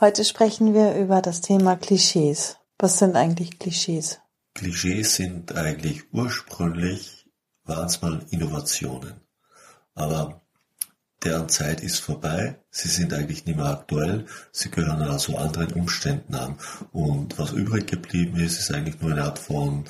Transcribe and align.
Heute 0.00 0.24
sprechen 0.24 0.74
wir 0.74 0.94
über 0.94 1.20
das 1.20 1.40
Thema 1.40 1.74
Klischees. 1.74 2.58
Was 2.78 3.00
sind 3.00 3.16
eigentlich 3.16 3.58
Klischees? 3.58 4.20
Klischees 4.54 5.16
sind 5.16 5.56
eigentlich 5.56 6.12
ursprünglich, 6.12 7.28
waren 7.64 7.86
es 7.86 8.00
mal 8.00 8.24
Innovationen. 8.30 9.14
Aber 9.96 10.40
deren 11.24 11.48
Zeit 11.48 11.80
ist 11.80 11.98
vorbei. 11.98 12.60
Sie 12.70 12.86
sind 12.86 13.12
eigentlich 13.12 13.44
nicht 13.44 13.56
mehr 13.56 13.66
aktuell. 13.66 14.26
Sie 14.52 14.70
gehören 14.70 15.02
also 15.02 15.36
anderen 15.36 15.72
Umständen 15.72 16.36
an. 16.36 16.58
Und 16.92 17.36
was 17.36 17.50
übrig 17.50 17.88
geblieben 17.88 18.36
ist, 18.36 18.60
ist 18.60 18.72
eigentlich 18.72 19.00
nur 19.00 19.10
eine 19.10 19.24
Art 19.24 19.40
von, 19.40 19.84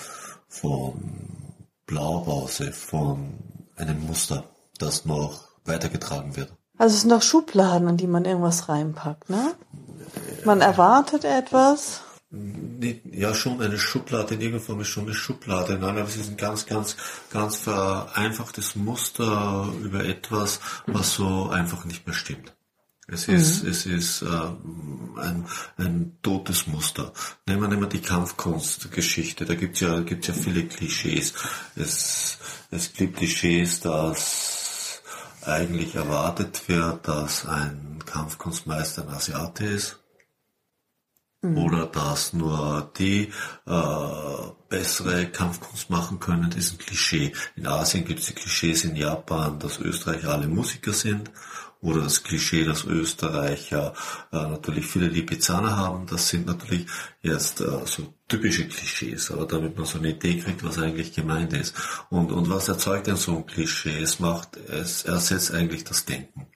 von 0.48 1.54
Blaupause, 1.84 2.72
von 2.72 3.40
einem 3.76 4.06
Muster, 4.06 4.48
das 4.78 5.04
noch 5.04 5.48
weitergetragen 5.66 6.34
wird. 6.34 6.57
Also 6.78 6.94
es 6.94 7.00
sind 7.02 7.10
doch 7.10 7.22
Schubladen, 7.22 7.88
in 7.88 7.96
die 7.96 8.06
man 8.06 8.24
irgendwas 8.24 8.68
reinpackt, 8.68 9.28
ne? 9.28 9.54
Man 10.44 10.60
erwartet 10.60 11.24
etwas. 11.24 12.02
Ja, 13.10 13.34
schon 13.34 13.60
eine 13.62 13.78
Schublade 13.78 14.34
in 14.34 14.40
irgendeiner 14.40 14.64
Form 14.64 14.80
ist 14.80 14.88
schon 14.88 15.04
eine 15.04 15.14
Schublade. 15.14 15.78
Nein, 15.78 15.96
aber 15.96 16.08
es 16.08 16.16
ist 16.16 16.30
ein 16.30 16.36
ganz, 16.36 16.66
ganz, 16.66 16.96
ganz 17.30 17.56
vereinfachtes 17.56 18.76
Muster 18.76 19.72
über 19.82 20.04
etwas, 20.04 20.60
was 20.86 21.14
so 21.14 21.48
einfach 21.48 21.84
nicht 21.86 22.06
mehr 22.06 22.14
stimmt. 22.14 22.54
Es 23.10 23.26
ist, 23.26 23.64
mhm. 23.64 23.70
es 23.70 23.86
ist 23.86 24.22
äh, 24.22 24.26
ein, 24.26 25.46
ein 25.78 26.18
totes 26.22 26.66
Muster. 26.66 27.14
Nehmen 27.46 27.62
wir, 27.62 27.68
nehmen 27.68 27.82
wir 27.82 27.88
die 27.88 28.02
Kampfkunstgeschichte. 28.02 29.46
Da 29.46 29.54
gibt's 29.54 29.80
ja, 29.80 30.00
gibt's 30.00 30.26
ja 30.26 30.34
viele 30.34 30.66
Klischees. 30.66 31.32
Es, 31.74 32.38
es 32.70 32.92
gibt 32.92 33.16
Klischees, 33.16 33.80
dass 33.80 34.57
eigentlich 35.48 35.94
erwartet 35.94 36.68
wird, 36.68 37.08
dass 37.08 37.46
ein 37.46 37.98
Kampfkunstmeister 38.04 39.02
ein 39.02 39.14
Asiate 39.14 39.64
ist 39.64 39.98
Mhm. 41.40 41.58
Oder 41.58 41.86
dass 41.86 42.32
nur 42.32 42.90
die 42.98 43.32
äh, 43.66 44.50
bessere 44.68 45.26
Kampfkunst 45.26 45.88
machen 45.88 46.18
können, 46.18 46.50
das 46.50 46.58
ist 46.64 46.72
ein 46.72 46.78
Klischee. 46.78 47.32
In 47.54 47.66
Asien 47.66 48.04
gibt 48.04 48.20
es 48.20 48.26
die 48.26 48.34
Klischees 48.34 48.84
in 48.84 48.96
Japan, 48.96 49.58
dass 49.58 49.78
Österreicher 49.78 50.30
alle 50.32 50.48
Musiker 50.48 50.92
sind. 50.92 51.30
Oder 51.80 52.02
das 52.02 52.24
Klischee, 52.24 52.64
dass 52.64 52.84
Österreicher 52.84 53.94
äh, 54.32 54.36
natürlich 54.36 54.86
viele 54.86 55.06
Lipizzaner 55.06 55.76
haben. 55.76 56.06
Das 56.06 56.28
sind 56.28 56.46
natürlich 56.46 56.86
jetzt 57.22 57.60
äh, 57.60 57.66
so 57.84 58.14
typische 58.26 58.66
Klischees, 58.66 59.30
aber 59.30 59.46
damit 59.46 59.76
man 59.76 59.86
so 59.86 59.98
eine 59.98 60.10
Idee 60.10 60.38
kriegt, 60.38 60.64
was 60.64 60.78
eigentlich 60.78 61.14
gemeint 61.14 61.52
ist. 61.52 61.74
Und, 62.10 62.32
und 62.32 62.50
was 62.50 62.68
erzeugt 62.68 63.06
denn 63.06 63.16
so 63.16 63.36
ein 63.36 63.46
Klischee? 63.46 64.02
Es 64.02 64.18
macht, 64.18 64.56
es 64.56 65.04
ersetzt 65.04 65.54
eigentlich 65.54 65.84
das 65.84 66.04
Denken. 66.04 66.46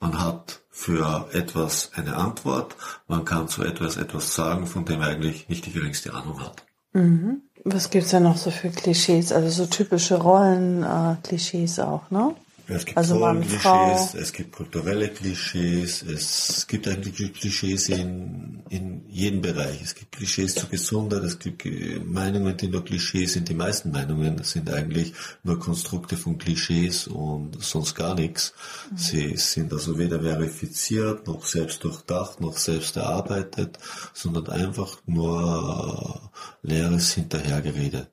Man 0.00 0.18
hat 0.18 0.62
für 0.70 1.28
etwas 1.32 1.90
eine 1.94 2.16
Antwort, 2.16 2.74
man 3.06 3.26
kann 3.26 3.48
zu 3.48 3.62
etwas 3.62 3.98
etwas 3.98 4.34
sagen, 4.34 4.66
von 4.66 4.86
dem 4.86 5.02
er 5.02 5.08
eigentlich 5.08 5.50
nicht 5.50 5.66
die 5.66 5.72
geringste 5.72 6.14
Ahnung 6.14 6.40
hat. 6.40 6.64
Mhm. 6.94 7.42
Was 7.64 7.90
gibt's 7.90 8.10
denn 8.10 8.22
noch 8.22 8.38
so 8.38 8.50
für 8.50 8.70
Klischees? 8.70 9.32
Also 9.32 9.50
so 9.50 9.66
typische 9.66 10.16
Rollen-Klischees 10.16 11.78
äh, 11.78 11.82
auch, 11.82 12.10
ne? 12.10 12.34
Es 12.70 12.84
gibt 12.84 12.98
also 12.98 13.18
Klischees, 13.18 14.14
es 14.14 14.32
gibt 14.32 14.52
kulturelle 14.52 15.08
Klischees, 15.08 16.02
es 16.02 16.66
gibt 16.66 16.86
eigentlich 16.86 17.32
Klischees 17.32 17.88
in, 17.88 18.62
in 18.68 19.08
jedem 19.08 19.40
Bereich. 19.40 19.82
Es 19.82 19.94
gibt 19.94 20.12
Klischees 20.12 20.54
zur 20.54 20.68
Gesundheit, 20.68 21.24
es 21.24 21.38
gibt 21.38 21.64
Meinungen, 22.04 22.56
die 22.56 22.68
nur 22.68 22.84
Klischees 22.84 23.32
sind. 23.32 23.48
Die 23.48 23.54
meisten 23.54 23.90
Meinungen 23.90 24.42
sind 24.44 24.70
eigentlich 24.70 25.12
nur 25.42 25.58
Konstrukte 25.58 26.16
von 26.16 26.38
Klischees 26.38 27.08
und 27.08 27.62
sonst 27.62 27.94
gar 27.94 28.14
nichts. 28.14 28.54
Mhm. 28.90 28.96
Sie 28.96 29.36
sind 29.36 29.72
also 29.72 29.98
weder 29.98 30.20
verifiziert, 30.20 31.26
noch 31.26 31.44
selbst 31.44 31.82
durchdacht, 31.84 32.40
noch 32.40 32.56
selbst 32.56 32.96
erarbeitet, 32.96 33.78
sondern 34.14 34.48
einfach 34.48 34.98
nur 35.06 36.30
leeres 36.62 37.14
Hinterhergerede. 37.14 38.08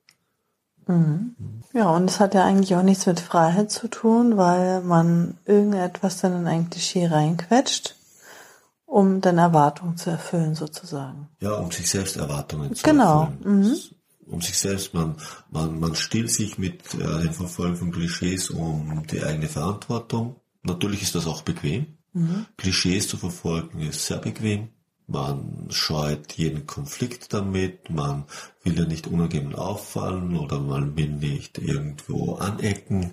Mhm. 0.88 1.36
Ja, 1.74 1.90
und 1.90 2.10
es 2.10 2.20
hat 2.20 2.34
ja 2.34 2.44
eigentlich 2.44 2.76
auch 2.76 2.84
nichts 2.84 3.06
mit 3.06 3.20
Freiheit 3.20 3.72
zu 3.72 3.88
tun, 3.88 4.38
weil 4.38 4.82
man 4.82 5.38
irgendetwas 5.46 6.22
dann 6.22 6.36
in 6.36 6.48
ein 6.48 6.70
Klischee 6.70 7.08
reinquetscht, 7.08 7.96
um 8.86 9.22
dann 9.22 9.38
Erwartungen 9.38 9.98
zu 9.98 10.10
erfüllen 10.10 10.56
sozusagen. 10.56 11.28
Ja, 11.42 11.54
um 11.56 11.72
sich 11.72 11.90
selbst 11.90 12.16
Erwartungen 12.16 12.74
zu 12.74 12.84
genau. 12.84 13.22
erfüllen. 13.22 13.44
Genau. 13.44 13.56
Mhm. 13.56 13.78
Um 14.30 14.42
sich 14.42 14.58
selbst, 14.58 14.94
man, 14.94 15.16
man, 15.52 15.80
man 15.80 15.96
stillt 15.96 16.30
sich 16.30 16.58
mit 16.58 16.94
äh, 16.96 17.22
dem 17.22 17.34
Verfolgen 17.34 17.78
von 17.78 17.92
Klischees 17.92 18.50
um 18.50 19.04
die 19.08 19.24
eigene 19.24 19.48
Verantwortung. 19.48 20.36
Natürlich 20.64 21.02
ist 21.02 21.16
das 21.16 21.28
auch 21.28 21.44
bequem. 21.44 21.98
Mhm. 22.12 22.46
Klischees 22.58 23.08
zu 23.08 23.16
verfolgen 23.16 23.80
ist 23.80 24.06
sehr 24.06 24.18
bequem. 24.18 24.70
Man 25.10 25.68
scheut 25.70 26.34
jeden 26.34 26.68
Konflikt 26.68 27.34
damit, 27.34 27.90
man 27.90 28.26
will 28.64 28.78
ja 28.78 28.86
nicht 28.86 29.08
unangenehm 29.08 29.56
auffallen 29.56 30.38
oder 30.38 30.60
man 30.60 30.98
will 30.98 31.08
nicht 31.08 31.58
irgendwo 31.60 32.36
anecken. 32.36 33.12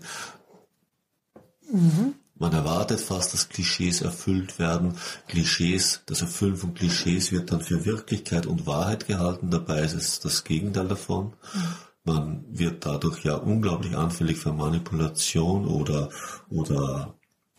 Mhm. 1.71 2.15
Man 2.37 2.53
erwartet 2.53 3.01
fast, 3.01 3.33
dass 3.33 3.49
Klischees 3.49 4.03
erfüllt 4.03 4.59
werden. 4.59 4.97
Klischees, 5.29 6.03
das 6.07 6.21
Erfüllen 6.21 6.57
von 6.57 6.75
Klischees 6.75 7.31
wird 7.31 7.53
dann 7.53 7.61
für 7.61 7.85
Wirklichkeit 7.85 8.47
und 8.47 8.67
Wahrheit 8.67 9.07
gehalten. 9.07 9.51
Dabei 9.51 9.83
ist 9.83 9.95
es 9.95 10.19
das 10.19 10.43
Gegenteil 10.43 10.89
davon. 10.89 11.27
Mhm. 11.27 11.75
Man 12.03 12.45
wird 12.49 12.85
dadurch 12.85 13.25
ja 13.25 13.37
unglaublich 13.37 13.97
anfällig 13.97 14.39
für 14.39 14.53
Manipulation 14.53 15.65
oder, 15.67 16.11
oder 16.51 17.15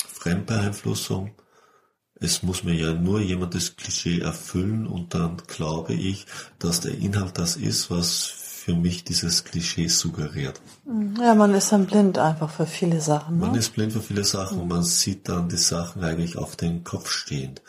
Fremdbeeinflussung 0.05 1.31
es 2.19 2.43
muss 2.43 2.63
mir 2.63 2.75
ja 2.75 2.93
nur 2.93 3.19
jemand 3.19 3.55
das 3.55 3.75
Klischee 3.75 4.19
erfüllen 4.19 4.87
und 4.87 5.13
dann 5.13 5.37
glaube 5.47 5.93
ich, 5.93 6.25
dass 6.59 6.81
der 6.81 6.97
Inhalt 6.97 7.37
das 7.37 7.57
ist, 7.57 7.91
was 7.91 8.45
für 8.65 8.73
mich 8.73 9.03
dieses 9.03 9.43
Klischee 9.43 9.87
suggeriert. 9.87 10.59
Ja, 11.19 11.35
man 11.35 11.53
ist 11.53 11.71
dann 11.71 11.85
blind 11.85 12.17
einfach 12.17 12.49
für 12.49 12.65
viele 12.65 12.99
Sachen. 12.99 13.37
Ne? 13.37 13.47
Man 13.47 13.55
ist 13.55 13.73
blind 13.73 13.93
für 13.93 14.01
viele 14.01 14.23
Sachen 14.23 14.59
und 14.59 14.67
man 14.67 14.83
sieht 14.83 15.29
dann 15.29 15.49
die 15.49 15.57
Sachen 15.57 16.03
eigentlich 16.03 16.37
auf 16.37 16.55
den 16.55 16.83
Kopf 16.83 17.11
stehend. 17.11 17.61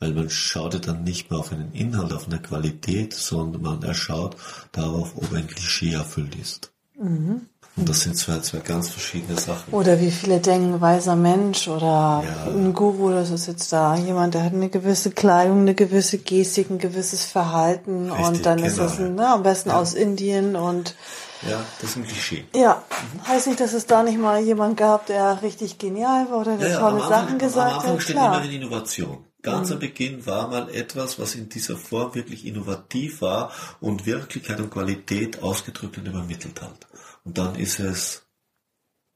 Weil 0.00 0.12
man 0.12 0.28
schaut 0.28 0.74
ja 0.74 0.80
dann 0.80 1.04
nicht 1.04 1.30
mehr 1.30 1.38
auf 1.38 1.52
einen 1.52 1.72
Inhalt, 1.72 2.12
auf 2.12 2.26
eine 2.26 2.42
Qualität, 2.42 3.14
sondern 3.14 3.62
man 3.62 3.82
erschaut 3.84 4.36
darauf, 4.72 5.16
ob 5.16 5.32
ein 5.32 5.46
Klischee 5.46 5.92
erfüllt 5.92 6.34
ist. 6.34 6.72
Mhm. 6.98 7.42
Und 7.76 7.88
das 7.88 8.02
sind 8.02 8.16
zwei, 8.16 8.38
zwei 8.38 8.58
ganz 8.58 8.88
verschiedene 8.88 9.38
Sachen. 9.38 9.72
Oder 9.72 10.00
wie 10.00 10.12
viele 10.12 10.38
denken, 10.38 10.80
weiser 10.80 11.16
Mensch 11.16 11.66
oder 11.66 12.22
ja. 12.24 12.46
ein 12.46 12.72
Guru, 12.72 13.10
das 13.10 13.30
ist 13.30 13.48
jetzt 13.48 13.72
da 13.72 13.96
jemand, 13.96 14.34
der 14.34 14.44
hat 14.44 14.52
eine 14.52 14.68
gewisse 14.68 15.10
Kleidung, 15.10 15.60
eine 15.60 15.74
gewisse 15.74 16.18
Gestik, 16.18 16.70
ein 16.70 16.78
gewisses 16.78 17.24
Verhalten 17.24 18.12
Richtig, 18.12 18.26
und 18.26 18.46
dann 18.46 18.58
genau. 18.58 18.68
ist 18.68 18.78
das 18.78 19.00
ein, 19.00 19.16
ne, 19.16 19.28
am 19.28 19.42
besten 19.42 19.70
ja. 19.70 19.80
aus 19.80 19.94
Indien 19.94 20.54
und 20.54 20.94
ja, 21.42 21.60
das 21.80 21.90
ist 21.90 21.96
ein 21.96 22.04
Klischee. 22.04 22.44
Ja, 22.54 22.82
heißt 23.26 23.48
nicht, 23.48 23.58
dass 23.58 23.72
es 23.72 23.86
da 23.86 24.04
nicht 24.04 24.18
mal 24.18 24.40
jemand 24.40 24.76
gab, 24.76 25.06
der 25.06 25.42
richtig 25.42 25.78
genial 25.78 26.30
war 26.30 26.42
oder 26.42 26.56
der 26.56 26.70
ja, 26.70 26.78
tolle 26.78 27.00
Sachen 27.00 27.38
gesagt 27.38 27.74
hat. 27.74 27.84
Am 27.84 27.90
Anfang 27.90 28.00
steht 28.00 28.16
immer 28.16 28.38
eine 28.38 28.52
Innovation. 28.52 29.18
Ganz 29.44 29.68
mhm. 29.68 29.74
am 29.74 29.78
Beginn 29.80 30.26
war 30.26 30.48
mal 30.48 30.68
etwas, 30.70 31.18
was 31.18 31.34
in 31.34 31.48
dieser 31.50 31.76
Form 31.76 32.14
wirklich 32.14 32.46
innovativ 32.46 33.20
war 33.20 33.52
und 33.80 34.06
Wirklichkeit 34.06 34.58
und 34.58 34.70
Qualität 34.70 35.42
ausgedrückt 35.42 35.98
und 35.98 36.08
übermittelt 36.08 36.60
hat. 36.62 36.88
Und 37.24 37.38
dann 37.38 37.54
ist 37.54 37.78
es 37.78 38.22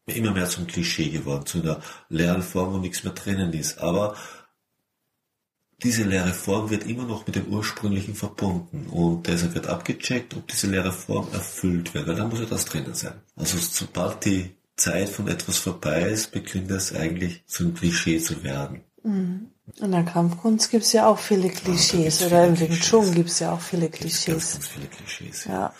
immer 0.06 0.32
mehr 0.32 0.48
zum 0.48 0.66
Klischee 0.66 1.08
geworden, 1.08 1.46
zu 1.46 1.62
einer 1.62 1.80
leeren 2.10 2.42
Form, 2.42 2.74
wo 2.74 2.78
nichts 2.78 3.04
mehr 3.04 3.14
drinnen 3.14 3.52
ist. 3.54 3.78
Aber 3.78 4.16
diese 5.82 6.04
leere 6.04 6.34
Form 6.34 6.68
wird 6.68 6.86
immer 6.86 7.04
noch 7.04 7.26
mit 7.26 7.36
dem 7.36 7.46
ursprünglichen 7.46 8.14
verbunden 8.14 8.86
und 8.90 9.26
deshalb 9.28 9.54
wird 9.54 9.68
abgecheckt, 9.68 10.34
ob 10.34 10.46
diese 10.48 10.66
leere 10.66 10.92
Form 10.92 11.28
erfüllt 11.32 11.94
wird, 11.94 12.06
weil 12.06 12.16
dann 12.16 12.28
muss 12.28 12.40
ja 12.40 12.46
das 12.46 12.66
drinnen 12.66 12.94
sein. 12.94 13.14
Also 13.34 13.56
sobald 13.58 14.24
die 14.26 14.50
Zeit 14.76 15.08
von 15.08 15.28
etwas 15.28 15.56
vorbei 15.58 16.02
ist, 16.02 16.32
beginnt 16.32 16.70
es 16.70 16.94
eigentlich 16.94 17.44
zum 17.46 17.74
Klischee 17.74 18.18
zu 18.18 18.42
werden. 18.42 18.82
Mhm. 19.08 19.50
In 19.80 19.92
der 19.92 20.02
Kampfkunst 20.02 20.70
gibt 20.70 20.84
es 20.84 20.92
ja 20.92 21.06
auch 21.06 21.18
viele 21.18 21.48
Klischees 21.50 22.22
oder 22.22 22.46
im 22.46 22.58
Wing 22.58 22.72
Chun 22.72 23.12
gibt 23.14 23.28
es 23.28 23.38
ja 23.40 23.52
auch 23.52 23.60
viele 23.60 23.88
Klischees. 23.88 24.58
Viele 24.62 24.86
Klischees. 24.86 25.44
Ja. 25.44 25.72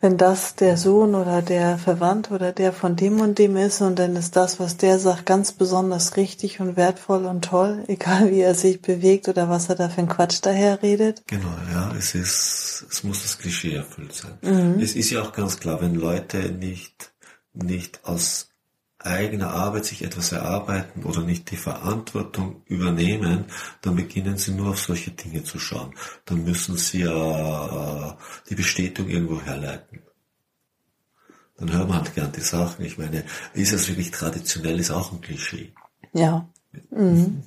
wenn 0.00 0.16
das 0.16 0.54
der 0.54 0.78
Sohn 0.78 1.14
oder 1.14 1.42
der 1.42 1.76
Verwandte 1.76 2.32
oder 2.32 2.52
der 2.52 2.72
von 2.72 2.96
dem 2.96 3.20
und 3.20 3.38
dem 3.38 3.56
ist 3.56 3.82
und 3.82 3.98
dann 3.98 4.16
ist 4.16 4.34
das, 4.34 4.58
was 4.58 4.78
der 4.78 4.98
sagt, 4.98 5.26
ganz 5.26 5.52
besonders 5.52 6.16
richtig 6.16 6.60
und 6.60 6.76
wertvoll 6.76 7.26
und 7.26 7.44
toll, 7.44 7.84
egal 7.88 8.30
wie 8.30 8.40
er 8.40 8.54
sich 8.54 8.80
bewegt 8.80 9.28
oder 9.28 9.48
was 9.48 9.68
er 9.68 9.74
da 9.74 9.88
für 9.88 10.00
ein 10.00 10.08
Quatsch 10.08 10.38
daher 10.42 10.82
redet. 10.82 11.22
Genau, 11.26 11.54
ja, 11.72 11.92
es 11.98 12.14
ist, 12.14 12.86
es 12.90 13.04
muss 13.04 13.22
das 13.22 13.38
Klischee 13.38 13.74
erfüllt 13.74 14.14
sein. 14.14 14.38
Mhm. 14.42 14.80
Es 14.80 14.94
ist 14.94 15.10
ja 15.10 15.22
auch 15.22 15.32
ganz 15.32 15.60
klar, 15.60 15.80
wenn 15.80 15.94
Leute 15.94 16.50
nicht, 16.50 17.12
nicht 17.52 18.04
aus 18.04 18.47
eigener 18.98 19.50
Arbeit 19.50 19.84
sich 19.84 20.02
etwas 20.02 20.32
erarbeiten 20.32 21.04
oder 21.04 21.22
nicht 21.22 21.50
die 21.50 21.56
Verantwortung 21.56 22.62
übernehmen, 22.66 23.44
dann 23.80 23.96
beginnen 23.96 24.36
sie 24.36 24.52
nur 24.52 24.70
auf 24.70 24.80
solche 24.80 25.12
Dinge 25.12 25.44
zu 25.44 25.58
schauen. 25.58 25.94
Dann 26.24 26.44
müssen 26.44 26.76
sie 26.76 27.00
ja 27.02 28.10
äh, 28.10 28.14
die 28.50 28.56
Bestätigung 28.56 29.10
irgendwo 29.10 29.40
herleiten. 29.40 30.02
Dann 31.58 31.72
hört 31.72 31.88
man 31.88 31.98
halt 31.98 32.14
gern 32.14 32.32
die 32.32 32.40
Sachen. 32.40 32.84
Ich 32.84 32.98
meine, 32.98 33.24
ist 33.54 33.72
es 33.72 33.88
wirklich 33.88 34.10
traditionell, 34.10 34.78
ist 34.78 34.90
auch 34.90 35.12
ein 35.12 35.20
Klischee. 35.20 35.72
Ja. 36.12 36.48
Mhm. 36.90 37.42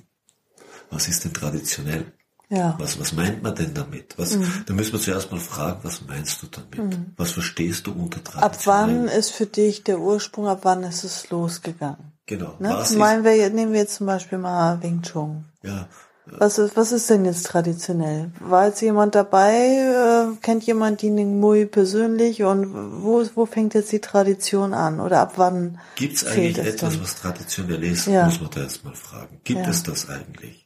Was 0.90 1.08
ist 1.08 1.24
denn 1.24 1.32
traditionell? 1.32 2.12
Ja. 2.52 2.74
Was, 2.78 3.00
was 3.00 3.14
meint 3.14 3.42
man 3.42 3.54
denn 3.54 3.72
damit? 3.72 4.18
Was, 4.18 4.36
mhm. 4.36 4.64
Da 4.66 4.74
müssen 4.74 4.92
wir 4.92 5.00
zuerst 5.00 5.32
mal 5.32 5.40
fragen, 5.40 5.80
was 5.84 6.02
meinst 6.06 6.42
du 6.42 6.46
damit? 6.48 6.98
Mhm. 6.98 7.06
Was 7.16 7.30
verstehst 7.30 7.86
du 7.86 7.92
unter 7.92 8.22
Tradition? 8.22 8.44
Ab 8.44 8.58
wann 8.66 9.08
ist 9.08 9.30
für 9.30 9.46
dich 9.46 9.84
der 9.84 9.98
Ursprung, 9.98 10.46
ab 10.46 10.60
wann 10.64 10.82
ist 10.82 11.02
es 11.02 11.30
losgegangen? 11.30 12.12
Genau. 12.26 12.54
Ne? 12.58 12.68
Was 12.68 12.94
meinen 12.94 13.24
wir, 13.24 13.48
nehmen 13.48 13.72
wir 13.72 13.80
jetzt 13.80 13.94
zum 13.94 14.06
Beispiel 14.06 14.36
mal 14.36 14.82
Wing 14.82 15.00
Chun. 15.00 15.46
Ja. 15.62 15.88
Was 16.26 16.58
ist, 16.58 16.76
was 16.76 16.92
ist 16.92 17.08
denn 17.08 17.24
jetzt 17.24 17.46
traditionell? 17.46 18.30
War 18.38 18.66
jetzt 18.66 18.82
jemand 18.82 19.14
dabei? 19.14 19.54
Äh, 19.54 20.36
kennt 20.42 20.64
jemand 20.64 21.02
die 21.02 21.10
Ning 21.10 21.40
Mui 21.40 21.64
persönlich? 21.64 22.42
Und 22.42 23.02
wo, 23.02 23.24
wo 23.34 23.46
fängt 23.46 23.74
jetzt 23.74 23.90
die 23.92 24.00
Tradition 24.00 24.74
an? 24.74 25.00
Oder 25.00 25.20
ab 25.20 25.32
wann? 25.36 25.80
Gibt 25.96 26.16
es 26.16 26.26
eigentlich 26.26 26.58
etwas, 26.58 26.92
dann? 26.92 27.02
was 27.02 27.16
traditionell 27.16 27.82
ist? 27.82 28.06
Ja. 28.06 28.26
Muss 28.26 28.40
man 28.40 28.50
da 28.50 28.60
erst 28.60 28.84
mal 28.84 28.94
fragen. 28.94 29.40
Gibt 29.42 29.62
ja. 29.62 29.70
es 29.70 29.82
das 29.82 30.08
eigentlich? 30.08 30.61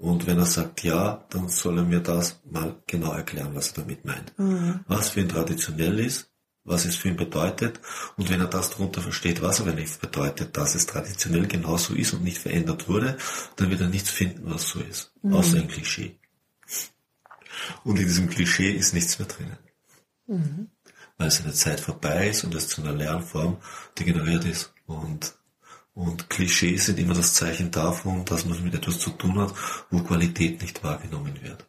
Und 0.00 0.26
wenn 0.26 0.38
er 0.38 0.46
sagt 0.46 0.82
ja, 0.82 1.26
dann 1.28 1.50
soll 1.50 1.76
er 1.76 1.84
mir 1.84 2.00
das 2.00 2.40
mal 2.50 2.74
genau 2.86 3.12
erklären, 3.12 3.54
was 3.54 3.72
er 3.72 3.82
damit 3.82 4.06
meint. 4.06 4.32
Mhm. 4.38 4.80
Was 4.88 5.10
für 5.10 5.20
ihn 5.20 5.28
traditionell 5.28 6.00
ist, 6.00 6.30
was 6.64 6.86
es 6.86 6.96
für 6.96 7.08
ihn 7.08 7.16
bedeutet. 7.16 7.80
Und 8.16 8.30
wenn 8.30 8.40
er 8.40 8.46
das 8.46 8.70
darunter 8.70 9.02
versteht, 9.02 9.42
was 9.42 9.60
aber 9.60 9.72
nicht 9.72 10.00
bedeutet, 10.00 10.56
dass 10.56 10.74
es 10.74 10.86
traditionell 10.86 11.46
genauso 11.46 11.92
ist 11.92 12.14
und 12.14 12.24
nicht 12.24 12.38
verändert 12.38 12.88
wurde, 12.88 13.18
dann 13.56 13.68
wird 13.68 13.82
er 13.82 13.88
nichts 13.88 14.08
finden, 14.08 14.50
was 14.50 14.70
so 14.70 14.80
ist. 14.80 15.12
Mhm. 15.20 15.34
Außer 15.34 15.58
ein 15.58 15.68
Klischee. 15.68 16.18
Und 17.84 17.98
in 17.98 18.06
diesem 18.06 18.30
Klischee 18.30 18.72
ist 18.72 18.94
nichts 18.94 19.18
mehr 19.18 19.28
drinnen. 19.28 19.58
Mhm. 20.26 20.68
Weil 21.18 21.30
seine 21.30 21.52
Zeit 21.52 21.78
vorbei 21.78 22.30
ist 22.30 22.42
und 22.44 22.54
es 22.54 22.68
zu 22.68 22.80
einer 22.80 22.94
Lernform 22.94 23.58
degeneriert 23.98 24.46
ist. 24.46 24.72
Und 24.86 25.34
und 25.94 26.30
Klischees 26.30 26.86
sind 26.86 26.98
immer 26.98 27.14
das 27.14 27.34
Zeichen 27.34 27.70
davon, 27.70 28.24
dass 28.24 28.44
man 28.46 28.62
mit 28.62 28.74
etwas 28.74 28.98
zu 28.98 29.10
tun 29.10 29.38
hat, 29.38 29.54
wo 29.90 30.00
Qualität 30.00 30.60
nicht 30.62 30.82
wahrgenommen 30.84 31.42
wird. 31.42 31.66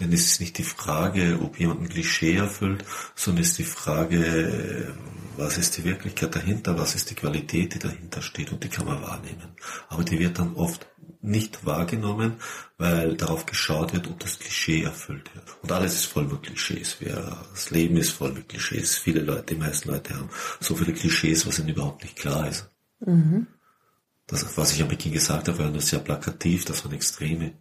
Denn 0.00 0.12
es 0.12 0.24
ist 0.24 0.40
nicht 0.40 0.56
die 0.56 0.62
Frage, 0.62 1.38
ob 1.42 1.60
jemand 1.60 1.82
ein 1.82 1.88
Klischee 1.88 2.36
erfüllt, 2.36 2.84
sondern 3.14 3.42
es 3.42 3.50
ist 3.50 3.58
die 3.58 3.64
Frage, 3.64 4.94
was 5.36 5.58
ist 5.58 5.76
die 5.76 5.84
Wirklichkeit 5.84 6.34
dahinter, 6.34 6.78
was 6.78 6.94
ist 6.94 7.10
die 7.10 7.14
Qualität, 7.14 7.74
die 7.74 7.78
dahinter 7.78 8.22
steht 8.22 8.52
und 8.52 8.64
die 8.64 8.68
kann 8.68 8.86
man 8.86 9.02
wahrnehmen. 9.02 9.54
Aber 9.88 10.02
die 10.02 10.18
wird 10.18 10.38
dann 10.38 10.54
oft 10.54 10.88
nicht 11.20 11.64
wahrgenommen, 11.66 12.34
weil 12.78 13.16
darauf 13.16 13.46
geschaut 13.46 13.92
wird, 13.92 14.08
ob 14.08 14.18
das 14.18 14.38
Klischee 14.38 14.82
erfüllt 14.82 15.32
wird. 15.34 15.44
Und 15.62 15.70
alles 15.70 15.94
ist 15.94 16.06
voll 16.06 16.24
mit 16.24 16.42
Klischees. 16.42 16.96
Das 17.52 17.70
Leben 17.70 17.96
ist 17.96 18.10
voll 18.10 18.32
mit 18.32 18.48
Klischees. 18.48 18.96
Viele 18.96 19.20
Leute, 19.20 19.54
die 19.54 19.60
meisten 19.60 19.90
Leute 19.90 20.16
haben 20.16 20.30
so 20.58 20.74
viele 20.74 20.94
Klischees, 20.94 21.46
was 21.46 21.58
ihnen 21.58 21.68
überhaupt 21.68 22.02
nicht 22.02 22.16
klar 22.16 22.48
ist. 22.48 22.71
Mhm 23.04 23.46
das, 24.32 24.56
was 24.56 24.72
ich 24.72 24.82
am 24.82 24.88
Beginn 24.88 25.12
gesagt 25.12 25.48
habe, 25.48 25.58
war 25.58 25.70
nur 25.70 25.80
sehr 25.80 25.98
plakativ, 25.98 26.64
das 26.64 26.84
waren 26.84 26.94
extreme 26.94 27.52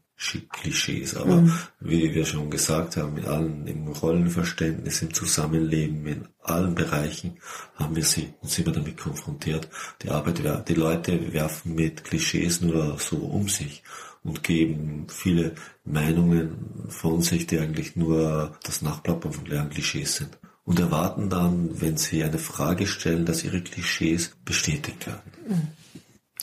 Klischees. 0.52 1.16
Aber 1.16 1.42
mhm. 1.42 1.54
wie 1.80 2.14
wir 2.14 2.26
schon 2.26 2.50
gesagt 2.50 2.96
haben, 2.96 3.16
mit 3.16 3.26
allen 3.26 3.68
im 3.68 3.88
Rollenverständnis, 3.88 5.02
im 5.02 5.14
Zusammenleben, 5.14 6.06
in 6.06 6.28
allen 6.42 6.76
Bereichen 6.76 7.38
haben 7.76 7.96
wir 7.96 8.04
sie 8.04 8.34
und 8.40 8.50
sind 8.50 8.68
wir 8.68 8.74
damit 8.74 8.98
konfrontiert. 8.98 9.68
Die 10.02 10.10
Arbeit, 10.10 10.42
die 10.68 10.74
Leute 10.74 11.34
werfen 11.34 11.76
mit 11.76 12.04
Klischees 12.04 12.62
nur 12.62 12.98
so 13.00 13.18
um 13.18 13.50
sich 13.50 13.84
und 14.24 14.44
geben 14.44 15.08
viele 15.10 15.56
Meinungen 15.84 16.86
von 16.88 17.22
sich, 17.22 17.48
die 17.48 17.60
eigentlich 17.60 17.96
nur 17.96 18.56
das 18.64 18.82
Nachplappern 18.84 19.34
von 19.34 19.46
leeren 19.46 19.72
Klischees 19.72 20.16
sind. 20.16 20.38
Und 20.64 20.80
erwarten 20.80 21.30
dann, 21.30 21.82
wenn 21.82 21.98
sie 21.98 22.24
eine 22.24 22.38
Frage 22.38 22.86
stellen, 22.86 23.26
dass 23.26 23.44
ihre 23.44 23.62
Klischees 23.62 24.32
bestätigt 24.46 25.08
werden. 25.08 25.32
Mhm. 25.48 25.68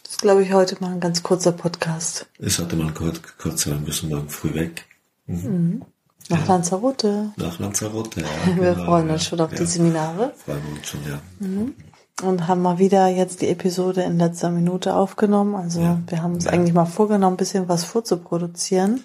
Das 0.02 0.12
ist, 0.12 0.22
glaube 0.22 0.42
ich, 0.42 0.52
heute 0.52 0.76
mal 0.80 0.92
ein 0.92 1.00
ganz 1.00 1.22
kurzer 1.22 1.52
Podcast. 1.52 2.26
Ist 2.38 2.58
heute 2.58 2.76
mal 2.76 2.92
kurz, 2.92 3.20
kurz 3.38 3.66
wir 3.66 3.74
müssen 3.76 4.08
morgen 4.08 4.28
früh 4.28 4.54
weg. 4.54 4.86
Mhm. 5.26 5.36
Mhm. 5.36 5.82
Nach 6.30 6.40
ja. 6.40 6.54
Lanzarote. 6.54 7.32
Nach 7.36 7.58
Lanzarote, 7.58 8.20
ja. 8.20 8.26
Wir 8.56 8.74
genau, 8.74 8.84
freuen 8.84 9.10
uns 9.10 9.24
schon 9.24 9.40
auf 9.40 9.52
ja. 9.52 9.58
die 9.58 9.66
Seminare. 9.66 10.32
Freuen 10.44 10.62
wir 10.64 10.78
uns 10.78 10.86
schon, 10.86 11.00
ja. 11.08 11.20
Mhm. 11.38 11.74
Und 12.22 12.48
haben 12.48 12.62
mal 12.62 12.78
wieder 12.78 13.06
jetzt 13.08 13.40
die 13.42 13.48
Episode 13.48 14.02
in 14.02 14.18
letzter 14.18 14.50
Minute 14.50 14.94
aufgenommen. 14.94 15.54
Also 15.54 15.80
wir 16.06 16.22
haben 16.22 16.34
uns 16.34 16.46
eigentlich 16.46 16.74
mal 16.74 16.84
vorgenommen, 16.84 17.34
ein 17.34 17.38
bisschen 17.38 17.68
was 17.68 17.84
vorzuproduzieren. 17.84 19.04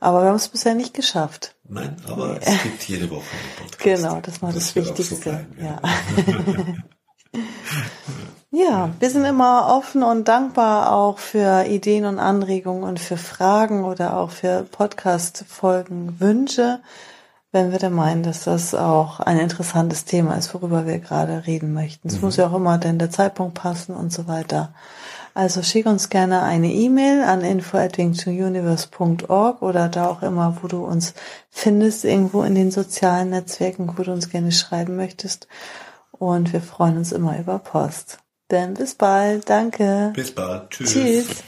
Aber 0.00 0.22
wir 0.22 0.28
haben 0.28 0.36
es 0.36 0.48
bisher 0.48 0.74
nicht 0.74 0.94
geschafft. 0.94 1.56
Nein, 1.68 1.96
aber 2.06 2.34
nee. 2.34 2.40
es 2.42 2.62
gibt 2.62 2.82
jede 2.84 3.10
Woche 3.10 3.24
einen 3.30 3.56
Podcast. 3.70 4.02
Genau, 4.02 4.20
das 4.20 4.42
war 4.42 4.52
das, 4.52 4.74
das 4.74 4.76
Wichtigste. 4.76 5.46
So 5.56 5.62
ja. 5.62 5.80
Ja, 8.50 8.90
wir 8.98 9.10
sind 9.10 9.26
immer 9.26 9.68
offen 9.76 10.02
und 10.02 10.26
dankbar 10.26 10.92
auch 10.92 11.18
für 11.18 11.66
Ideen 11.66 12.06
und 12.06 12.18
Anregungen 12.18 12.82
und 12.82 12.98
für 12.98 13.18
Fragen 13.18 13.84
oder 13.84 14.16
auch 14.16 14.30
für 14.30 14.62
Podcast-Folgen, 14.62 16.18
Wünsche, 16.18 16.80
wenn 17.52 17.72
wir 17.72 17.78
da 17.78 17.90
meinen, 17.90 18.22
dass 18.22 18.44
das 18.44 18.74
auch 18.74 19.20
ein 19.20 19.38
interessantes 19.38 20.06
Thema 20.06 20.34
ist, 20.34 20.54
worüber 20.54 20.86
wir 20.86 20.98
gerade 20.98 21.46
reden 21.46 21.74
möchten. 21.74 22.08
Es 22.08 22.16
mhm. 22.16 22.20
muss 22.22 22.36
ja 22.36 22.48
auch 22.48 22.54
immer 22.54 22.78
denn 22.78 22.98
der 22.98 23.10
Zeitpunkt 23.10 23.54
passen 23.54 23.94
und 23.94 24.14
so 24.14 24.26
weiter. 24.26 24.72
Also 25.38 25.62
schick 25.62 25.86
uns 25.86 26.08
gerne 26.08 26.42
eine 26.42 26.72
E-Mail 26.72 27.22
an 27.22 27.42
info@wingtouniverse.org 27.42 29.62
oder 29.62 29.88
da 29.88 30.08
auch 30.08 30.22
immer, 30.22 30.58
wo 30.60 30.66
du 30.66 30.84
uns 30.84 31.14
findest, 31.48 32.04
irgendwo 32.04 32.42
in 32.42 32.56
den 32.56 32.72
sozialen 32.72 33.30
Netzwerken, 33.30 33.94
wo 33.96 34.02
du 34.02 34.10
uns 34.10 34.30
gerne 34.30 34.50
schreiben 34.50 34.96
möchtest. 34.96 35.46
Und 36.10 36.52
wir 36.52 36.60
freuen 36.60 36.96
uns 36.96 37.12
immer 37.12 37.38
über 37.38 37.60
Post. 37.60 38.18
Dann 38.48 38.74
bis 38.74 38.96
bald. 38.96 39.48
Danke. 39.48 40.10
Bis 40.12 40.34
bald. 40.34 40.70
Tschüss. 40.70 40.92
Tschüss. 40.92 41.44